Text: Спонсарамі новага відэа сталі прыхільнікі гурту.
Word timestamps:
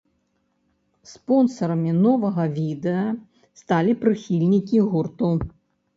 Спонсарамі 1.09 1.91
новага 2.05 2.43
відэа 2.57 3.03
сталі 3.61 3.93
прыхільнікі 4.05 4.77
гурту. 4.95 5.35